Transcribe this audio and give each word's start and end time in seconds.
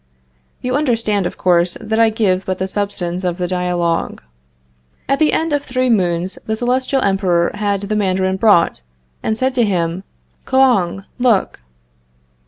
You 0.63 0.75
understand, 0.75 1.27
of 1.27 1.37
course, 1.37 1.77
that 1.79 1.99
I 1.99 2.09
give 2.09 2.43
but 2.47 2.57
the 2.57 2.67
substance 2.67 3.23
of 3.23 3.37
the 3.37 3.47
dialogue. 3.47 4.23
At 5.07 5.19
the 5.19 5.31
end 5.31 5.53
of 5.53 5.63
three 5.63 5.91
moons 5.91 6.39
the 6.43 6.55
Celestial 6.55 7.03
Emperor 7.03 7.51
had 7.53 7.81
the 7.81 7.95
Mandarin 7.95 8.37
brought, 8.37 8.81
and 9.21 9.37
said 9.37 9.53
to 9.53 9.63
him: 9.63 10.03
"Kouang, 10.47 11.05
look." 11.19 11.59